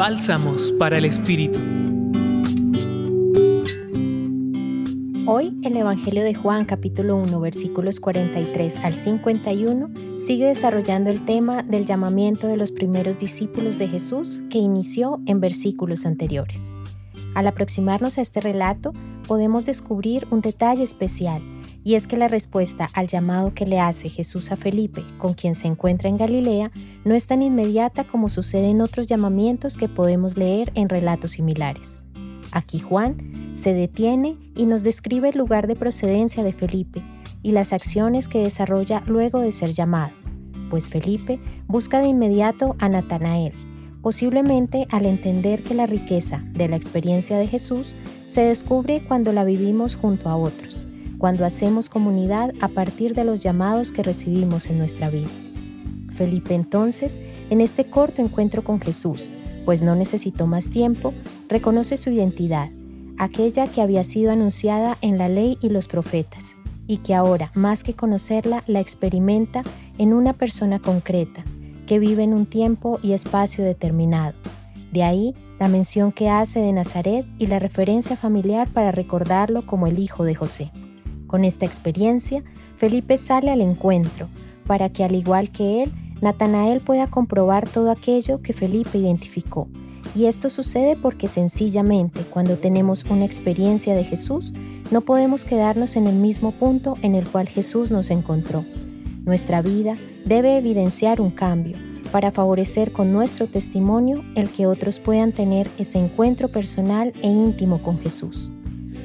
Bálsamos 0.00 0.72
para 0.78 0.96
el 0.96 1.04
Espíritu. 1.04 1.58
Hoy 5.26 5.54
el 5.62 5.76
Evangelio 5.76 6.24
de 6.24 6.32
Juan 6.32 6.64
capítulo 6.64 7.16
1 7.16 7.38
versículos 7.38 8.00
43 8.00 8.78
al 8.78 8.94
51 8.94 9.90
sigue 10.16 10.46
desarrollando 10.46 11.10
el 11.10 11.22
tema 11.26 11.62
del 11.62 11.84
llamamiento 11.84 12.46
de 12.46 12.56
los 12.56 12.72
primeros 12.72 13.18
discípulos 13.18 13.76
de 13.76 13.88
Jesús 13.88 14.40
que 14.48 14.56
inició 14.56 15.20
en 15.26 15.38
versículos 15.38 16.06
anteriores. 16.06 16.72
Al 17.34 17.46
aproximarnos 17.46 18.16
a 18.16 18.22
este 18.22 18.40
relato 18.40 18.94
podemos 19.28 19.66
descubrir 19.66 20.26
un 20.30 20.40
detalle 20.40 20.82
especial 20.82 21.42
y 21.82 21.94
es 21.94 22.06
que 22.06 22.16
la 22.16 22.28
respuesta 22.28 22.88
al 22.94 23.06
llamado 23.06 23.54
que 23.54 23.66
le 23.66 23.80
hace 23.80 24.08
Jesús 24.08 24.52
a 24.52 24.56
Felipe, 24.56 25.04
con 25.18 25.34
quien 25.34 25.54
se 25.54 25.66
encuentra 25.66 26.08
en 26.08 26.18
Galilea, 26.18 26.70
no 27.04 27.14
es 27.14 27.26
tan 27.26 27.42
inmediata 27.42 28.04
como 28.04 28.28
sucede 28.28 28.70
en 28.70 28.80
otros 28.80 29.06
llamamientos 29.06 29.76
que 29.76 29.88
podemos 29.88 30.36
leer 30.36 30.72
en 30.74 30.88
relatos 30.88 31.32
similares. 31.32 32.02
Aquí 32.52 32.80
Juan 32.80 33.50
se 33.54 33.72
detiene 33.72 34.36
y 34.54 34.66
nos 34.66 34.82
describe 34.82 35.30
el 35.30 35.38
lugar 35.38 35.66
de 35.66 35.76
procedencia 35.76 36.44
de 36.44 36.52
Felipe 36.52 37.02
y 37.42 37.52
las 37.52 37.72
acciones 37.72 38.28
que 38.28 38.42
desarrolla 38.42 39.02
luego 39.06 39.40
de 39.40 39.52
ser 39.52 39.72
llamado, 39.72 40.12
pues 40.68 40.88
Felipe 40.88 41.40
busca 41.66 42.00
de 42.00 42.08
inmediato 42.08 42.76
a 42.78 42.88
Natanael, 42.88 43.52
posiblemente 44.02 44.86
al 44.90 45.06
entender 45.06 45.62
que 45.62 45.74
la 45.74 45.86
riqueza 45.86 46.42
de 46.52 46.68
la 46.68 46.76
experiencia 46.76 47.38
de 47.38 47.46
Jesús 47.46 47.94
se 48.26 48.42
descubre 48.42 49.02
cuando 49.06 49.32
la 49.32 49.44
vivimos 49.44 49.96
junto 49.96 50.28
a 50.28 50.36
otros 50.36 50.89
cuando 51.20 51.44
hacemos 51.44 51.88
comunidad 51.88 52.52
a 52.60 52.68
partir 52.68 53.14
de 53.14 53.24
los 53.24 53.40
llamados 53.40 53.92
que 53.92 54.02
recibimos 54.02 54.68
en 54.68 54.78
nuestra 54.78 55.10
vida. 55.10 55.28
Felipe 56.16 56.54
entonces, 56.54 57.20
en 57.50 57.60
este 57.60 57.88
corto 57.88 58.22
encuentro 58.22 58.64
con 58.64 58.80
Jesús, 58.80 59.30
pues 59.64 59.82
no 59.82 59.94
necesitó 59.94 60.46
más 60.46 60.70
tiempo, 60.70 61.12
reconoce 61.48 61.98
su 61.98 62.10
identidad, 62.10 62.70
aquella 63.18 63.66
que 63.68 63.82
había 63.82 64.02
sido 64.02 64.32
anunciada 64.32 64.96
en 65.02 65.18
la 65.18 65.28
ley 65.28 65.58
y 65.60 65.68
los 65.68 65.88
profetas, 65.88 66.56
y 66.86 66.96
que 66.96 67.14
ahora, 67.14 67.52
más 67.54 67.84
que 67.84 67.94
conocerla, 67.94 68.64
la 68.66 68.80
experimenta 68.80 69.62
en 69.98 70.14
una 70.14 70.32
persona 70.32 70.78
concreta, 70.78 71.44
que 71.86 71.98
vive 71.98 72.22
en 72.22 72.32
un 72.32 72.46
tiempo 72.46 72.98
y 73.02 73.12
espacio 73.12 73.62
determinado. 73.62 74.34
De 74.90 75.04
ahí 75.04 75.34
la 75.60 75.68
mención 75.68 76.12
que 76.12 76.30
hace 76.30 76.60
de 76.60 76.72
Nazaret 76.72 77.26
y 77.38 77.46
la 77.46 77.58
referencia 77.58 78.16
familiar 78.16 78.68
para 78.68 78.90
recordarlo 78.90 79.66
como 79.66 79.86
el 79.86 79.98
hijo 79.98 80.24
de 80.24 80.34
José. 80.34 80.72
Con 81.30 81.44
esta 81.44 81.64
experiencia, 81.64 82.42
Felipe 82.76 83.16
sale 83.16 83.52
al 83.52 83.60
encuentro 83.60 84.26
para 84.66 84.88
que, 84.88 85.04
al 85.04 85.14
igual 85.14 85.50
que 85.50 85.84
él, 85.84 85.92
Natanael 86.20 86.80
pueda 86.80 87.06
comprobar 87.06 87.68
todo 87.68 87.92
aquello 87.92 88.42
que 88.42 88.52
Felipe 88.52 88.98
identificó. 88.98 89.68
Y 90.16 90.24
esto 90.24 90.50
sucede 90.50 90.96
porque 90.96 91.28
sencillamente 91.28 92.22
cuando 92.22 92.56
tenemos 92.56 93.04
una 93.04 93.24
experiencia 93.26 93.94
de 93.94 94.02
Jesús, 94.02 94.52
no 94.90 95.02
podemos 95.02 95.44
quedarnos 95.44 95.94
en 95.94 96.08
el 96.08 96.16
mismo 96.16 96.50
punto 96.50 96.96
en 97.00 97.14
el 97.14 97.28
cual 97.28 97.48
Jesús 97.48 97.92
nos 97.92 98.10
encontró. 98.10 98.64
Nuestra 99.24 99.62
vida 99.62 99.96
debe 100.24 100.58
evidenciar 100.58 101.20
un 101.20 101.30
cambio 101.30 101.76
para 102.10 102.32
favorecer 102.32 102.90
con 102.90 103.12
nuestro 103.12 103.46
testimonio 103.46 104.24
el 104.34 104.50
que 104.50 104.66
otros 104.66 104.98
puedan 104.98 105.30
tener 105.30 105.70
ese 105.78 106.00
encuentro 106.00 106.48
personal 106.48 107.12
e 107.22 107.28
íntimo 107.28 107.80
con 107.80 108.00
Jesús. 108.00 108.50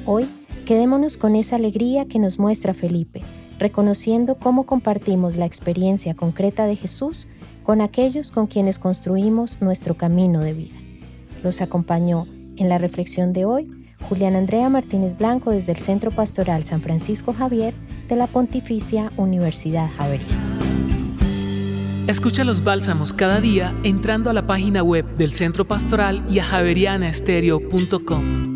Hoy 0.06 0.26
Quedémonos 0.66 1.16
con 1.16 1.36
esa 1.36 1.54
alegría 1.54 2.06
que 2.06 2.18
nos 2.18 2.40
muestra 2.40 2.74
Felipe, 2.74 3.20
reconociendo 3.60 4.34
cómo 4.34 4.66
compartimos 4.66 5.36
la 5.36 5.46
experiencia 5.46 6.14
concreta 6.14 6.66
de 6.66 6.74
Jesús 6.74 7.28
con 7.62 7.80
aquellos 7.80 8.32
con 8.32 8.48
quienes 8.48 8.80
construimos 8.80 9.62
nuestro 9.62 9.96
camino 9.96 10.40
de 10.40 10.54
vida. 10.54 10.74
Los 11.44 11.60
acompañó 11.60 12.26
en 12.56 12.68
la 12.68 12.78
reflexión 12.78 13.32
de 13.32 13.44
hoy 13.44 13.70
Julián 14.08 14.34
Andrea 14.34 14.68
Martínez 14.68 15.16
Blanco 15.16 15.52
desde 15.52 15.70
el 15.70 15.78
Centro 15.78 16.10
Pastoral 16.10 16.64
San 16.64 16.82
Francisco 16.82 17.32
Javier 17.32 17.72
de 18.08 18.16
la 18.16 18.26
Pontificia 18.26 19.12
Universidad 19.16 19.88
Javeriana. 19.96 20.58
Escucha 22.08 22.42
los 22.42 22.64
bálsamos 22.64 23.12
cada 23.12 23.40
día 23.40 23.72
entrando 23.84 24.30
a 24.30 24.32
la 24.32 24.48
página 24.48 24.82
web 24.82 25.06
del 25.16 25.30
Centro 25.30 25.64
Pastoral 25.64 26.24
y 26.28 26.40
a 26.40 26.44
javerianaestereo.com. 26.44 28.55